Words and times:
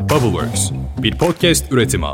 Bubbleworks, 0.00 0.70
bir 1.02 1.18
podcast 1.18 1.72
üretimi. 1.72 2.06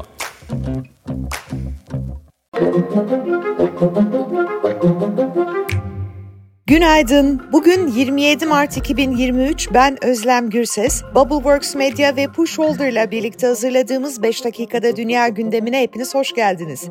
Günaydın. 6.66 7.42
Bugün 7.52 7.86
27 7.86 8.46
Mart 8.46 8.76
2023. 8.76 9.68
Ben 9.74 10.04
Özlem 10.04 10.50
Gürses. 10.50 11.02
Bubbleworks 11.14 11.74
Media 11.74 12.16
ve 12.16 12.26
Pushholder 12.26 12.92
ile 12.92 13.10
birlikte 13.10 13.46
hazırladığımız 13.46 14.22
5 14.22 14.44
dakikada 14.44 14.96
dünya 14.96 15.28
gündemine 15.28 15.82
hepiniz 15.82 16.14
hoş 16.14 16.32
geldiniz. 16.34 16.90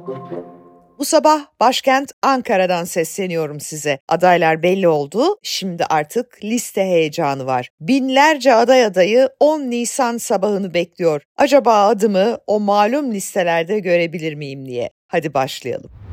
Bu 0.99 1.05
sabah 1.05 1.45
başkent 1.59 2.11
Ankara'dan 2.21 2.83
sesleniyorum 2.83 3.59
size. 3.59 3.99
Adaylar 4.07 4.63
belli 4.63 4.87
oldu. 4.87 5.37
Şimdi 5.43 5.85
artık 5.85 6.43
liste 6.43 6.81
heyecanı 6.83 7.45
var. 7.45 7.69
Binlerce 7.81 8.53
aday 8.53 8.85
adayı 8.85 9.29
10 9.39 9.59
Nisan 9.59 10.17
sabahını 10.17 10.73
bekliyor. 10.73 11.21
Acaba 11.37 11.85
adımı 11.87 12.37
o 12.47 12.59
malum 12.59 13.11
listelerde 13.11 13.79
görebilir 13.79 14.33
miyim 14.33 14.65
diye. 14.65 14.89
Hadi 15.07 15.33
başlayalım. 15.33 16.04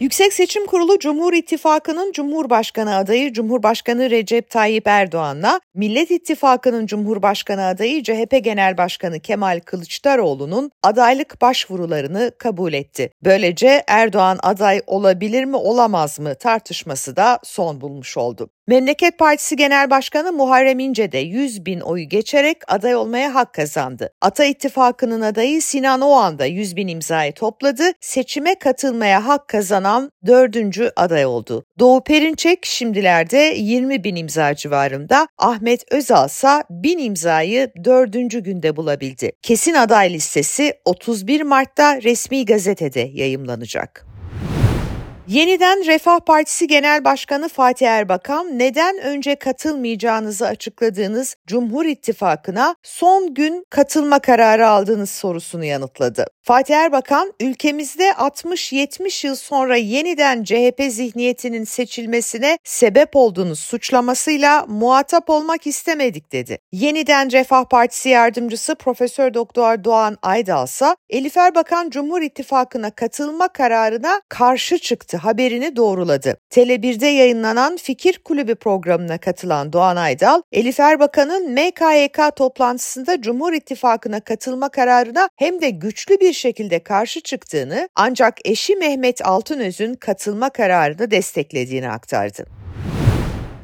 Yüksek 0.00 0.32
Seçim 0.32 0.66
Kurulu 0.66 0.98
Cumhur 0.98 1.32
İttifakı'nın 1.32 2.12
Cumhurbaşkanı 2.12 2.96
adayı 2.96 3.32
Cumhurbaşkanı 3.32 4.10
Recep 4.10 4.50
Tayyip 4.50 4.86
Erdoğan'la 4.86 5.60
Millet 5.74 6.10
İttifakı'nın 6.10 6.86
Cumhurbaşkanı 6.86 7.66
adayı 7.66 8.02
CHP 8.02 8.44
Genel 8.44 8.76
Başkanı 8.76 9.20
Kemal 9.20 9.60
Kılıçdaroğlu'nun 9.60 10.70
adaylık 10.82 11.40
başvurularını 11.40 12.32
kabul 12.38 12.72
etti. 12.72 13.10
Böylece 13.24 13.84
Erdoğan 13.88 14.38
aday 14.42 14.80
olabilir 14.86 15.44
mi 15.44 15.56
olamaz 15.56 16.20
mı 16.20 16.34
tartışması 16.34 17.16
da 17.16 17.38
son 17.44 17.80
bulmuş 17.80 18.16
oldu. 18.16 18.50
Memleket 18.66 19.18
Partisi 19.18 19.56
Genel 19.56 19.90
Başkanı 19.90 20.32
Muharrem 20.32 20.78
İnce 20.78 21.12
de 21.12 21.18
100 21.18 21.66
bin 21.66 21.80
oyu 21.80 22.08
geçerek 22.08 22.56
aday 22.68 22.94
olmaya 22.94 23.34
hak 23.34 23.54
kazandı. 23.54 24.12
Ata 24.20 24.44
İttifakı'nın 24.44 25.20
adayı 25.20 25.62
Sinan 25.62 26.00
Oğan 26.00 26.38
da 26.38 26.44
100 26.46 26.76
bin 26.76 26.88
imzayı 26.88 27.32
topladı. 27.32 27.82
Seçime 28.00 28.54
katılmaya 28.58 29.26
hak 29.26 29.48
kazanan 29.48 30.10
dördüncü 30.26 30.92
aday 30.96 31.26
oldu. 31.26 31.64
Doğu 31.78 32.04
Perinçek 32.04 32.66
şimdilerde 32.66 33.54
20 33.56 34.04
bin 34.04 34.16
imza 34.16 34.54
civarında. 34.54 35.28
Ahmet 35.38 35.92
Özal 35.92 36.26
ise 36.26 36.62
1000 36.70 36.98
imzayı 36.98 37.72
dördüncü 37.84 38.40
günde 38.40 38.76
bulabildi. 38.76 39.32
Kesin 39.42 39.74
aday 39.74 40.12
listesi 40.12 40.74
31 40.84 41.40
Mart'ta 41.42 42.02
resmi 42.02 42.44
gazetede 42.44 43.10
yayımlanacak. 43.12 44.13
Yeniden 45.28 45.86
Refah 45.86 46.20
Partisi 46.20 46.66
Genel 46.66 47.04
Başkanı 47.04 47.48
Fatih 47.48 47.88
Erbakan 47.88 48.58
neden 48.58 48.98
önce 48.98 49.34
katılmayacağınızı 49.34 50.46
açıkladığınız 50.46 51.36
Cumhur 51.46 51.84
İttifakı'na 51.84 52.76
son 52.82 53.34
gün 53.34 53.64
katılma 53.70 54.18
kararı 54.18 54.68
aldığınız 54.68 55.10
sorusunu 55.10 55.64
yanıtladı. 55.64 56.26
Fatih 56.42 56.76
Erbakan 56.76 57.32
ülkemizde 57.40 58.10
60-70 58.10 59.26
yıl 59.26 59.34
sonra 59.34 59.76
yeniden 59.76 60.44
CHP 60.44 60.82
zihniyetinin 60.90 61.64
seçilmesine 61.64 62.58
sebep 62.64 63.16
olduğunu 63.16 63.56
suçlamasıyla 63.56 64.66
muhatap 64.68 65.30
olmak 65.30 65.66
istemedik 65.66 66.32
dedi. 66.32 66.58
Yeniden 66.72 67.32
Refah 67.32 67.64
Partisi 67.64 68.08
yardımcısı 68.08 68.74
Profesör 68.74 69.34
Doktor 69.34 69.84
Doğan 69.84 70.18
Aydal 70.22 70.64
ise 70.64 70.96
Elif 71.10 71.36
Erbakan 71.36 71.90
Cumhur 71.90 72.22
İttifakı'na 72.22 72.90
katılma 72.90 73.48
kararına 73.48 74.22
karşı 74.28 74.78
çıktı 74.78 75.13
haberini 75.16 75.76
doğruladı. 75.76 76.36
Tele1'de 76.50 77.06
yayınlanan 77.06 77.76
Fikir 77.76 78.18
Kulübü 78.18 78.54
programına 78.54 79.18
katılan 79.18 79.72
Doğan 79.72 79.96
Aydal, 79.96 80.42
Elif 80.52 80.80
Erbakan'ın 80.80 81.52
MKYK 81.52 82.36
toplantısında 82.36 83.22
Cumhur 83.22 83.52
İttifakı'na 83.52 84.20
katılma 84.20 84.68
kararına 84.68 85.28
hem 85.36 85.60
de 85.60 85.70
güçlü 85.70 86.20
bir 86.20 86.32
şekilde 86.32 86.78
karşı 86.78 87.20
çıktığını 87.20 87.88
ancak 87.96 88.34
eşi 88.44 88.76
Mehmet 88.76 89.26
Altınöz'ün 89.26 89.94
katılma 89.94 90.50
kararını 90.50 91.10
desteklediğini 91.10 91.90
aktardı 91.90 92.63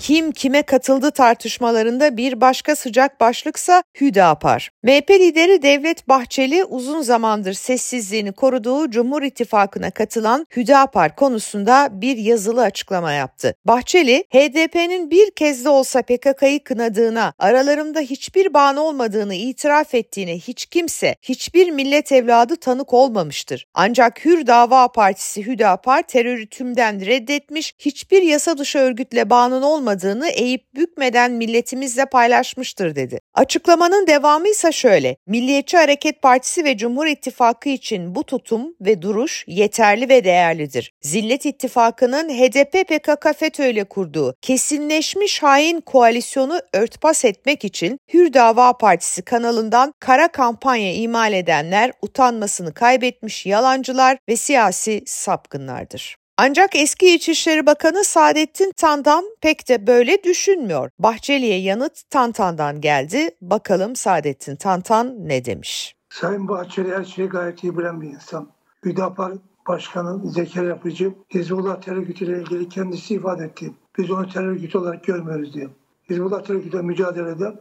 kim 0.01 0.33
kime 0.33 0.63
katıldı 0.63 1.11
tartışmalarında 1.11 2.17
bir 2.17 2.41
başka 2.41 2.77
sıcak 2.77 3.21
başlıksa 3.21 3.83
Hüdapar. 4.01 4.71
MHP 4.83 5.11
lideri 5.11 5.63
Devlet 5.63 6.09
Bahçeli 6.09 6.65
uzun 6.65 7.03
zamandır 7.03 7.53
sessizliğini 7.53 8.33
koruduğu 8.33 8.91
Cumhur 8.91 9.23
İttifakı'na 9.23 9.91
katılan 9.91 10.47
Hüdapar 10.57 11.17
konusunda 11.17 11.89
bir 11.93 12.17
yazılı 12.17 12.63
açıklama 12.63 13.13
yaptı. 13.13 13.55
Bahçeli, 13.65 14.25
HDP'nin 14.33 15.11
bir 15.11 15.31
kez 15.31 15.65
de 15.65 15.69
olsa 15.69 16.03
PKK'yı 16.03 16.65
kınadığına, 16.65 17.33
aralarında 17.39 18.01
hiçbir 18.01 18.55
bağın 18.55 18.77
olmadığını 18.77 19.35
itiraf 19.35 19.95
ettiğine 19.95 20.39
hiç 20.39 20.67
kimse, 20.67 21.17
hiçbir 21.23 21.71
millet 21.71 22.13
evladı 22.13 22.57
tanık 22.57 22.93
olmamıştır. 22.95 23.67
Ancak 23.75 24.25
Hür 24.25 24.47
Dava 24.47 24.89
Partisi 24.93 25.47
Hüdapar 25.47 26.03
terörü 26.03 26.47
tümden 26.47 27.07
reddetmiş, 27.07 27.75
hiçbir 27.79 28.23
yasa 28.23 28.59
dışı 28.59 28.79
örgütle 28.79 29.31
bağının 29.31 29.63
olmadığını 29.63 29.90
olmadığını 29.91 30.29
eğip 30.29 30.75
bükmeden 30.75 31.33
milletimizle 31.33 32.07
paylaşmıştır 32.07 32.97
dedi. 32.97 33.19
Açıklamanın 33.35 34.07
devamı 34.07 34.49
ise 34.49 34.73
şöyle. 34.73 35.17
Milliyetçi 35.27 35.77
Hareket 35.77 36.23
Partisi 36.23 36.65
ve 36.65 36.77
Cumhur 36.77 37.07
İttifakı 37.07 37.69
için 37.69 38.15
bu 38.15 38.25
tutum 38.25 38.75
ve 38.81 39.03
duruş 39.03 39.45
yeterli 39.47 40.09
ve 40.09 40.25
değerlidir. 40.25 40.93
Zillet 41.03 41.47
İttifakı'nın 41.47 42.29
HDP 42.29 42.89
PKK 42.89 43.39
FETÖ 43.39 43.67
ile 43.67 43.85
kurduğu 43.85 44.35
kesinleşmiş 44.43 45.43
hain 45.43 45.81
koalisyonu 45.81 46.61
örtbas 46.73 47.25
etmek 47.25 47.65
için 47.65 47.99
Hür 48.15 48.33
Dava 48.33 48.73
Partisi 48.73 49.23
kanalından 49.23 49.95
kara 50.01 50.29
kampanya 50.29 50.95
imal 50.95 51.33
edenler 51.33 51.93
utanmasını 52.03 52.75
kaybetmiş 52.75 53.47
yalancılar 53.47 54.19
ve 54.29 54.37
siyasi 54.37 55.03
sapkınlardır. 55.07 56.21
Ancak 56.43 56.77
eski 56.77 57.15
İçişleri 57.15 57.67
Bakanı 57.67 58.05
Saadettin 58.05 58.73
Tandan 58.77 59.25
pek 59.41 59.69
de 59.69 59.87
böyle 59.87 60.25
düşünmüyor. 60.25 60.91
Bahçeli'ye 60.99 61.61
yanıt 61.61 62.11
Tantan'dan 62.11 62.81
geldi. 62.81 63.31
Bakalım 63.43 63.97
Saadettin 63.97 64.57
Tantan 64.57 65.29
ne 65.29 65.45
demiş? 65.45 65.97
Sayın 66.09 66.49
Bahçeli 66.49 66.97
her 66.97 67.05
şeyi 67.05 67.29
gayet 67.29 67.65
iyi 67.65 67.79
bilen 67.79 68.01
bir 68.01 68.09
insan. 68.09 68.49
Hüdapar 68.85 69.33
Başkanı 69.69 70.31
Zekeriya 70.31 70.69
Yapıcı, 70.69 71.15
Hizbullah 71.35 71.81
terör 71.81 71.97
örgütüyle 71.97 72.41
ilgili 72.41 72.69
kendisi 72.69 73.15
ifade 73.15 73.45
etti. 73.45 73.71
Biz 73.99 74.11
onu 74.11 74.29
terör 74.29 74.47
örgütü 74.47 74.79
olarak 74.79 75.05
görmüyoruz 75.05 75.55
diye. 75.55 75.69
Hizbullah 76.11 76.43
terör 76.43 76.59
örgütüyle 76.59 76.83
mücadelede 76.83 77.55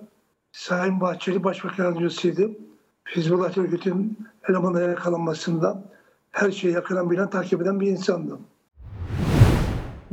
Sayın 0.52 1.02
Bahçeli 1.02 1.44
Başbakan 1.44 1.84
Yardımcısıydı. 1.84 2.52
Hizbullah 3.16 3.54
terör 3.54 3.66
örgütünün 3.66 4.18
elemanlara 4.50 4.92
yakalanmasında 4.92 5.84
her 6.32 6.52
şeyi 6.52 6.74
yakından 6.74 7.10
bilen, 7.10 7.30
takip 7.30 7.62
eden 7.62 7.80
bir 7.80 7.88
insandı. 7.88 8.40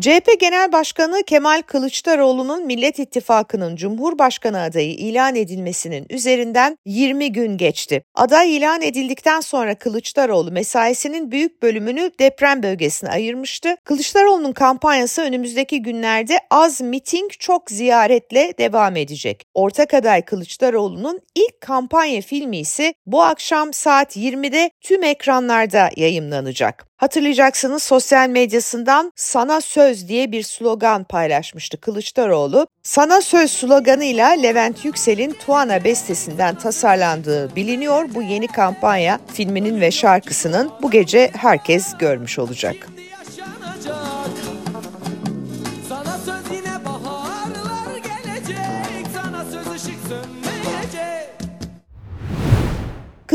CHP 0.01 0.41
Genel 0.41 0.73
Başkanı 0.73 1.23
Kemal 1.27 1.63
Kılıçdaroğlu'nun 1.63 2.67
Millet 2.67 2.99
İttifakı'nın 2.99 3.77
Cumhurbaşkanı 3.77 4.61
adayı 4.61 4.95
ilan 4.95 5.35
edilmesinin 5.35 6.07
üzerinden 6.11 6.79
20 6.87 7.33
gün 7.33 7.57
geçti. 7.57 8.03
Aday 8.15 8.57
ilan 8.57 8.83
edildikten 8.83 9.41
sonra 9.41 9.75
Kılıçdaroğlu 9.75 10.51
mesaisinin 10.53 11.31
büyük 11.31 11.63
bölümünü 11.63 12.11
deprem 12.21 12.63
bölgesine 12.63 13.11
ayırmıştı. 13.11 13.77
Kılıçdaroğlu'nun 13.85 14.53
kampanyası 14.53 15.23
önümüzdeki 15.23 15.83
günlerde 15.83 16.39
az 16.51 16.81
miting 16.81 17.31
çok 17.31 17.71
ziyaretle 17.71 18.53
devam 18.59 18.97
edecek. 18.97 19.43
Ortak 19.55 19.95
aday 19.95 20.23
Kılıçdaroğlu'nun 20.23 21.21
ilk 21.35 21.61
kampanya 21.61 22.21
filmi 22.21 22.59
ise 22.59 22.95
bu 23.07 23.23
akşam 23.23 23.73
saat 23.73 24.17
20'de 24.17 24.71
tüm 24.81 25.03
ekranlarda 25.03 25.91
yayınlanacak. 25.97 26.87
Hatırlayacaksınız 26.97 27.83
sosyal 27.83 28.29
medyasından 28.29 29.13
sana 29.17 29.61
söz 29.61 30.09
diye 30.09 30.33
bir 30.33 30.43
slogan 30.43 31.05
paylaşmıştı 31.05 31.81
Kılıçdaroğlu. 31.81 32.67
Sana 32.83 33.21
söz 33.21 33.51
sloganıyla 33.51 34.29
Levent 34.29 34.85
Yüksel'in 34.85 35.33
Tuana 35.33 35.85
bestesinden 35.85 36.55
tasarlandığı 36.55 37.57
biliniyor. 37.57 38.15
Bu 38.15 38.23
yeni 38.23 38.47
kampanya 38.47 39.21
filminin 39.35 39.81
ve 39.81 39.91
şarkısının 39.91 40.71
bu 40.83 40.91
gece 40.91 41.31
herkes 41.35 41.99
görmüş 41.99 42.39
olacak. 42.39 42.77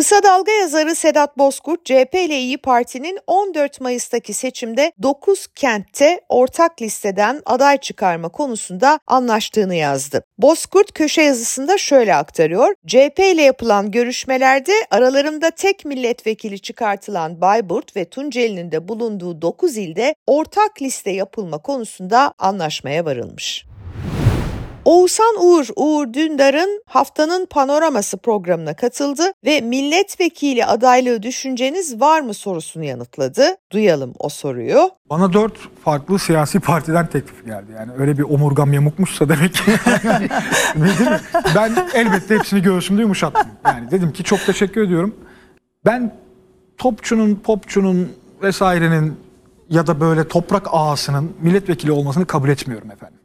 Kısa 0.01 0.23
Dalga 0.23 0.51
yazarı 0.51 0.95
Sedat 0.95 1.37
Bozkurt, 1.37 1.85
CHP 1.85 2.13
ile 2.13 2.39
İyi 2.39 2.57
Parti'nin 2.57 3.19
14 3.27 3.81
Mayıs'taki 3.81 4.33
seçimde 4.33 4.91
9 5.01 5.47
kentte 5.47 6.21
ortak 6.29 6.81
listeden 6.81 7.41
aday 7.45 7.77
çıkarma 7.77 8.29
konusunda 8.29 8.99
anlaştığını 9.07 9.75
yazdı. 9.75 10.23
Bozkurt 10.37 10.91
köşe 10.93 11.21
yazısında 11.21 11.77
şöyle 11.77 12.15
aktarıyor. 12.15 12.75
CHP 12.87 13.19
ile 13.19 13.41
yapılan 13.41 13.91
görüşmelerde 13.91 14.73
aralarında 14.91 15.51
tek 15.51 15.85
milletvekili 15.85 16.59
çıkartılan 16.59 17.41
Bayburt 17.41 17.95
ve 17.95 18.05
Tunceli'nin 18.05 18.71
de 18.71 18.87
bulunduğu 18.87 19.41
9 19.41 19.77
ilde 19.77 20.15
ortak 20.27 20.81
liste 20.81 21.11
yapılma 21.11 21.57
konusunda 21.57 22.33
anlaşmaya 22.39 23.05
varılmış. 23.05 23.70
Oğuzhan 24.85 25.35
Uğur, 25.39 25.67
Uğur 25.75 26.13
Dündar'ın 26.13 26.83
haftanın 26.85 27.45
panoraması 27.45 28.17
programına 28.17 28.75
katıldı 28.75 29.23
ve 29.45 29.61
milletvekili 29.61 30.65
adaylığı 30.65 31.23
düşünceniz 31.23 32.01
var 32.01 32.21
mı 32.21 32.33
sorusunu 32.33 32.83
yanıtladı. 32.83 33.43
Duyalım 33.71 34.13
o 34.19 34.29
soruyu. 34.29 34.89
Bana 35.09 35.33
dört 35.33 35.53
farklı 35.83 36.19
siyasi 36.19 36.59
partiden 36.59 37.07
teklif 37.07 37.45
geldi. 37.45 37.71
Yani 37.75 37.91
öyle 37.97 38.17
bir 38.17 38.23
omurgam 38.23 38.73
yamukmuşsa 38.73 39.29
demek 39.29 39.53
ki. 39.53 39.61
ben 41.55 41.87
elbette 41.93 42.35
hepsini 42.35 42.61
göğsümde 42.61 43.01
yumuşattım. 43.01 43.51
Yani 43.65 43.91
dedim 43.91 44.13
ki 44.13 44.23
çok 44.23 44.45
teşekkür 44.45 44.81
ediyorum. 44.81 45.15
Ben 45.85 46.15
topçunun, 46.77 47.35
popçunun 47.35 48.11
vesairenin 48.41 49.17
ya 49.69 49.87
da 49.87 49.99
böyle 49.99 50.27
toprak 50.27 50.67
ağasının 50.71 51.31
milletvekili 51.41 51.91
olmasını 51.91 52.25
kabul 52.25 52.49
etmiyorum 52.49 52.91
efendim. 52.91 53.20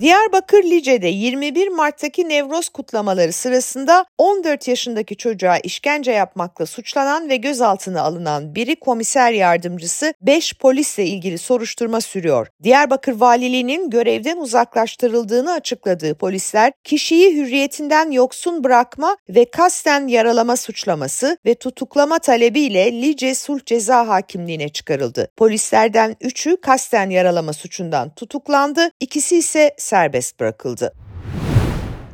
Diyarbakır 0.00 0.64
Lice'de 0.64 1.08
21 1.08 1.68
Mart'taki 1.68 2.28
Nevroz 2.28 2.68
kutlamaları 2.68 3.32
sırasında 3.32 4.04
14 4.18 4.68
yaşındaki 4.68 5.16
çocuğa 5.16 5.58
işkence 5.58 6.12
yapmakla 6.12 6.66
suçlanan 6.66 7.28
ve 7.28 7.36
gözaltına 7.36 8.02
alınan 8.02 8.54
biri 8.54 8.76
komiser 8.76 9.32
yardımcısı 9.32 10.14
5 10.20 10.54
polisle 10.54 11.06
ilgili 11.06 11.38
soruşturma 11.38 12.00
sürüyor. 12.00 12.46
Diyarbakır 12.62 13.12
Valiliğinin 13.12 13.90
görevden 13.90 14.36
uzaklaştırıldığını 14.36 15.52
açıkladığı 15.52 16.14
polisler 16.14 16.72
kişiyi 16.84 17.36
hürriyetinden 17.36 18.10
yoksun 18.10 18.64
bırakma 18.64 19.16
ve 19.28 19.44
kasten 19.44 20.08
yaralama 20.08 20.56
suçlaması 20.56 21.38
ve 21.46 21.54
tutuklama 21.54 22.18
talebiyle 22.18 22.92
Lice 23.02 23.34
Sulh 23.34 23.64
Ceza 23.66 24.08
Hakimliğine 24.08 24.68
çıkarıldı. 24.68 25.30
Polislerden 25.36 26.16
3'ü 26.20 26.60
kasten 26.60 27.10
yaralama 27.10 27.52
suçundan 27.52 28.10
tutuklandı, 28.10 28.90
ikisi 29.00 29.36
ise 29.36 29.74
serbest 29.88 30.40
bırakıldı. 30.40 30.92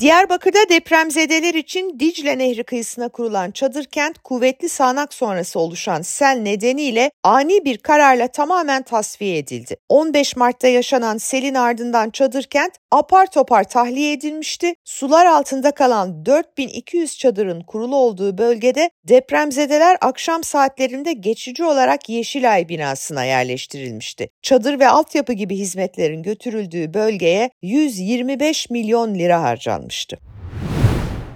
Diyarbakır'da 0.00 0.68
depremzedeler 0.68 1.54
için 1.54 2.00
Dicle 2.00 2.38
Nehri 2.38 2.64
kıyısına 2.64 3.08
kurulan 3.08 3.50
çadır 3.50 3.84
kent 3.84 4.18
kuvvetli 4.18 4.68
sağanak 4.68 5.14
sonrası 5.14 5.58
oluşan 5.60 6.02
sel 6.02 6.38
nedeniyle 6.38 7.10
ani 7.24 7.64
bir 7.64 7.78
kararla 7.78 8.28
tamamen 8.28 8.82
tasfiye 8.82 9.38
edildi. 9.38 9.76
15 9.88 10.36
Mart'ta 10.36 10.68
yaşanan 10.68 11.18
selin 11.18 11.54
ardından 11.54 12.10
çadır 12.10 12.42
kent 12.42 12.72
apar 12.90 13.26
topar 13.26 13.64
tahliye 13.64 14.12
edilmişti. 14.12 14.74
Sular 14.84 15.26
altında 15.26 15.70
kalan 15.70 16.26
4200 16.26 17.18
çadırın 17.18 17.60
kurulu 17.60 17.96
olduğu 17.96 18.38
bölgede 18.38 18.90
depremzedeler 19.08 19.96
akşam 20.00 20.44
saatlerinde 20.44 21.12
geçici 21.12 21.64
olarak 21.64 22.08
Yeşilay 22.08 22.68
binasına 22.68 23.24
yerleştirilmişti. 23.24 24.28
Çadır 24.42 24.80
ve 24.80 24.88
altyapı 24.88 25.32
gibi 25.32 25.56
hizmetlerin 25.56 26.22
götürüldüğü 26.22 26.94
bölgeye 26.94 27.50
125 27.62 28.70
milyon 28.70 29.14
lira 29.14 29.42
harcanmıştı 29.42 29.83
açıklamıştı. 29.84 30.18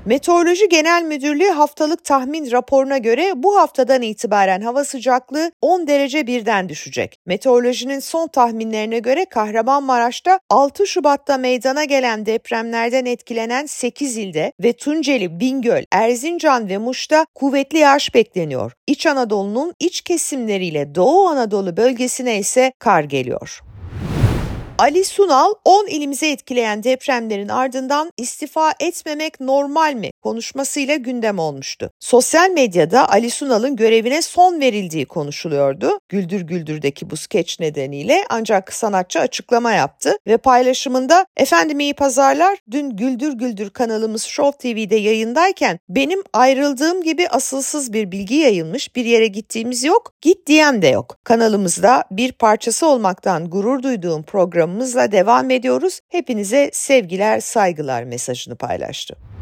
Meteoroloji 0.06 0.68
Genel 0.68 1.02
Müdürlüğü 1.02 1.50
haftalık 1.50 2.04
tahmin 2.04 2.50
raporuna 2.50 2.98
göre 2.98 3.32
bu 3.36 3.58
haftadan 3.58 4.02
itibaren 4.02 4.60
hava 4.60 4.84
sıcaklığı 4.84 5.52
10 5.62 5.86
derece 5.86 6.26
birden 6.26 6.68
düşecek. 6.68 7.16
Meteorolojinin 7.26 8.00
son 8.00 8.28
tahminlerine 8.28 8.98
göre 8.98 9.24
Kahramanmaraş'ta 9.24 10.40
6 10.50 10.86
Şubat'ta 10.86 11.38
meydana 11.38 11.84
gelen 11.84 12.26
depremlerden 12.26 13.04
etkilenen 13.04 13.66
8 13.66 14.16
ilde 14.16 14.52
ve 14.62 14.72
Tunceli, 14.72 15.40
Bingöl, 15.40 15.84
Erzincan 15.92 16.68
ve 16.68 16.78
Muş'ta 16.78 17.26
kuvvetli 17.34 17.78
yağış 17.78 18.14
bekleniyor. 18.14 18.72
İç 18.86 19.06
Anadolu'nun 19.06 19.74
iç 19.80 20.00
kesimleriyle 20.00 20.94
Doğu 20.94 21.28
Anadolu 21.28 21.76
bölgesine 21.76 22.38
ise 22.38 22.72
kar 22.78 23.04
geliyor. 23.04 23.60
Ali 24.78 25.04
Sunal 25.04 25.54
10 25.64 25.86
ilimize 25.86 26.30
etkileyen 26.30 26.82
depremlerin 26.82 27.48
ardından 27.48 28.12
istifa 28.16 28.72
etmemek 28.80 29.40
normal 29.40 29.94
mi 29.94 30.10
konuşmasıyla 30.22 30.96
gündem 30.96 31.38
olmuştu. 31.38 31.90
Sosyal 32.00 32.50
medyada 32.50 33.08
Ali 33.08 33.30
Sunal'ın 33.30 33.76
görevine 33.76 34.22
son 34.22 34.60
verildiği 34.60 35.06
konuşuluyordu. 35.06 36.00
Güldür 36.08 36.40
Güldür'deki 36.40 37.10
bu 37.10 37.16
skeç 37.16 37.60
nedeniyle 37.60 38.24
ancak 38.30 38.72
sanatçı 38.72 39.20
açıklama 39.20 39.72
yaptı 39.72 40.16
ve 40.26 40.36
paylaşımında 40.36 41.26
efendim 41.36 41.80
iyi 41.80 41.94
pazarlar 41.94 42.58
dün 42.70 42.90
Güldür 42.90 43.32
Güldür 43.32 43.70
kanalımız 43.70 44.22
Show 44.22 44.58
TV'de 44.58 44.96
yayındayken 44.96 45.78
benim 45.88 46.22
ayrıldığım 46.32 47.02
gibi 47.02 47.28
asılsız 47.28 47.92
bir 47.92 48.12
bilgi 48.12 48.34
yayılmış 48.34 48.96
bir 48.96 49.04
yere 49.04 49.26
gittiğimiz 49.26 49.84
yok 49.84 50.12
git 50.20 50.46
diyen 50.46 50.82
de 50.82 50.88
yok. 50.88 51.18
Kanalımızda 51.24 52.04
bir 52.10 52.32
parçası 52.32 52.86
olmaktan 52.86 53.50
gurur 53.50 53.82
duyduğum 53.82 54.22
program 54.22 54.48
programımızla 54.58 55.12
devam 55.12 55.50
ediyoruz. 55.50 56.00
Hepinize 56.08 56.70
sevgiler, 56.72 57.40
saygılar 57.40 58.04
mesajını 58.04 58.56
paylaştı. 58.56 59.37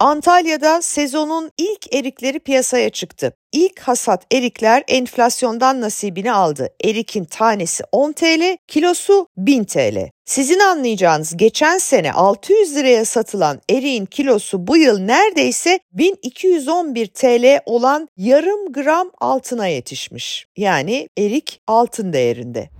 Antalya'da 0.00 0.82
sezonun 0.82 1.50
ilk 1.58 1.94
erikleri 1.94 2.38
piyasaya 2.38 2.90
çıktı. 2.90 3.32
İlk 3.52 3.80
hasat 3.80 4.34
erikler 4.34 4.82
enflasyondan 4.88 5.80
nasibini 5.80 6.32
aldı. 6.32 6.68
Erikin 6.84 7.24
tanesi 7.24 7.84
10 7.92 8.12
TL, 8.12 8.56
kilosu 8.68 9.28
1000 9.36 9.64
TL. 9.64 10.10
Sizin 10.24 10.58
anlayacağınız 10.58 11.36
geçen 11.36 11.78
sene 11.78 12.12
600 12.12 12.76
liraya 12.76 13.04
satılan 13.04 13.60
eriğin 13.70 14.06
kilosu 14.06 14.66
bu 14.66 14.76
yıl 14.76 14.98
neredeyse 14.98 15.80
1211 15.92 17.06
TL 17.06 17.60
olan 17.66 18.08
yarım 18.16 18.72
gram 18.72 19.10
altına 19.20 19.66
yetişmiş. 19.66 20.46
Yani 20.56 21.08
erik 21.18 21.60
altın 21.66 22.12
değerinde. 22.12 22.70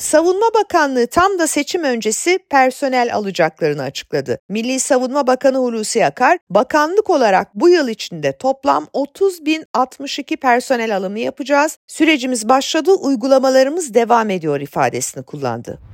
Savunma 0.00 0.46
Bakanlığı 0.54 1.06
tam 1.06 1.38
da 1.38 1.46
seçim 1.46 1.84
öncesi 1.84 2.38
personel 2.50 3.14
alacaklarını 3.14 3.82
açıkladı. 3.82 4.38
Milli 4.48 4.80
Savunma 4.80 5.26
Bakanı 5.26 5.58
Hulusi 5.58 6.06
Akar, 6.06 6.38
bakanlık 6.50 7.10
olarak 7.10 7.54
bu 7.54 7.68
yıl 7.68 7.88
içinde 7.88 8.38
toplam 8.38 8.86
30.062 8.94 10.36
personel 10.36 10.96
alımı 10.96 11.18
yapacağız. 11.18 11.78
Sürecimiz 11.86 12.48
başladı, 12.48 12.92
uygulamalarımız 12.92 13.94
devam 13.94 14.30
ediyor 14.30 14.60
ifadesini 14.60 15.22
kullandı. 15.22 15.89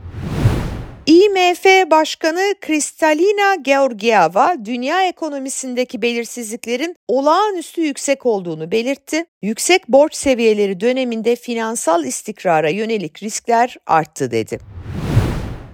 IMF 1.06 1.64
Başkanı 1.90 2.54
Kristalina 2.60 3.54
Georgieva, 3.54 4.56
dünya 4.64 5.08
ekonomisindeki 5.08 6.02
belirsizliklerin 6.02 6.96
olağanüstü 7.08 7.80
yüksek 7.80 8.26
olduğunu 8.26 8.70
belirtti. 8.70 9.24
Yüksek 9.42 9.88
borç 9.88 10.14
seviyeleri 10.14 10.80
döneminde 10.80 11.36
finansal 11.36 12.04
istikrara 12.04 12.68
yönelik 12.68 13.22
riskler 13.22 13.76
arttı 13.86 14.30
dedi. 14.30 14.75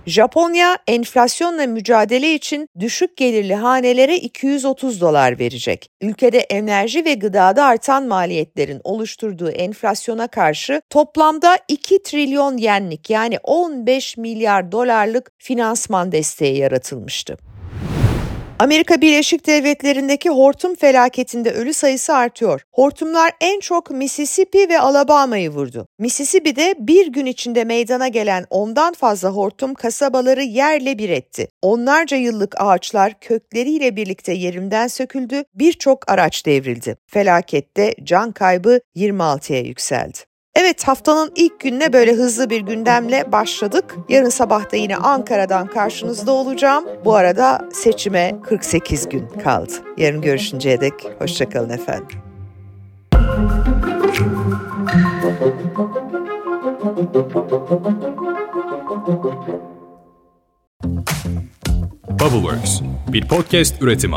Japonya 0.07 0.79
enflasyonla 0.87 1.67
mücadele 1.67 2.35
için 2.35 2.69
düşük 2.81 3.17
gelirli 3.17 3.55
hanelere 3.55 4.17
230 4.17 5.01
dolar 5.01 5.39
verecek. 5.39 5.91
Ülkede 6.01 6.39
enerji 6.39 7.05
ve 7.05 7.15
gıdada 7.15 7.65
artan 7.65 8.07
maliyetlerin 8.07 8.81
oluşturduğu 8.85 9.51
enflasyona 9.51 10.29
karşı 10.29 10.83
toplamda 10.91 11.59
2 11.69 12.03
trilyon 12.03 12.57
yenlik 12.57 13.11
yani 13.11 13.39
15 13.43 14.17
milyar 14.17 14.73
dolarlık 14.73 15.31
finansman 15.39 16.13
desteği 16.13 16.59
yaratılmıştı. 16.59 17.39
Amerika 18.59 19.01
Birleşik 19.01 19.47
Devletleri'ndeki 19.47 20.31
hortum 20.31 20.75
felaketinde 20.75 21.51
ölü 21.51 21.75
sayısı 21.75 22.15
artıyor. 22.15 22.61
Hortumlar 22.73 23.33
en 23.41 23.61
çok 23.61 23.91
Mississippi 23.91 24.69
ve 24.69 24.81
Alabama'yı 24.81 25.51
vurdu. 25.51 25.87
Mississippi'de 25.99 26.75
bir 26.79 27.07
gün 27.07 27.27
içinde 27.27 27.65
meydana 27.65 28.09
gelen 28.09 28.45
ondan 28.51 28.95
fazla 28.95 29.31
hortum 29.31 29.75
kasabaları 29.75 30.43
yerle 30.43 30.99
bir 30.99 31.11
etti. 31.11 31.49
Onlarca 31.63 32.17
yıllık 32.17 32.61
ağaçlar 32.61 33.21
kökleriyle 33.21 33.97
birlikte 33.97 34.33
yerinden 34.33 34.87
söküldü, 34.87 35.45
birçok 35.55 36.11
araç 36.11 36.47
devrildi. 36.47 36.97
Felakette 37.07 37.95
can 38.05 38.33
kaybı 38.33 38.81
26'ya 38.97 39.61
yükseldi. 39.61 40.32
Evet 40.55 40.89
haftanın 40.89 41.33
ilk 41.37 41.61
gününe 41.61 41.93
böyle 41.93 42.13
hızlı 42.13 42.51
bir 42.51 42.61
gündemle 42.61 43.33
başladık. 43.33 43.97
Yarın 44.09 44.29
sabah 44.29 44.73
da 44.73 44.77
yine 44.77 44.97
Ankara'dan 44.97 45.67
karşınızda 45.67 46.33
olacağım. 46.33 46.85
Bu 47.05 47.15
arada 47.15 47.69
seçime 47.73 48.41
48 48.43 49.09
gün 49.09 49.29
kaldı. 49.29 49.73
Yarın 49.97 50.21
görüşünceye 50.21 50.81
dek 50.81 50.95
hoşçakalın 51.19 51.71
efendim. 51.71 52.19
Bubbleworks 62.21 62.81
bir 63.09 63.29
podcast 63.29 63.83
üretimi. 63.83 64.17